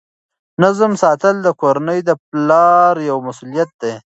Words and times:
نظم 0.63 0.91
ساتل 1.03 1.35
د 1.43 1.47
کورنۍ 1.61 1.99
د 2.05 2.09
پلار 2.25 2.95
یوه 3.09 3.21
مسؤلیت 3.27 3.69
ده. 3.81 3.93